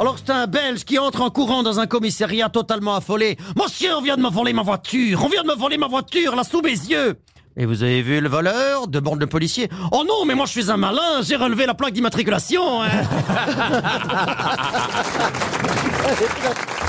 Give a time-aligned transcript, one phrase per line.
[0.00, 3.36] Alors c'est un Belge qui entre en courant dans un commissariat totalement affolé.
[3.54, 5.22] Monsieur, on vient de me voler ma voiture.
[5.22, 7.18] On vient de me voler ma voiture, là, sous mes yeux.
[7.58, 8.88] Et vous avez vu le voleur?
[8.88, 11.74] De le de policiers Oh non, mais moi je suis un malin, j'ai relevé la
[11.74, 12.82] plaque d'immatriculation.
[12.82, 12.88] Hein.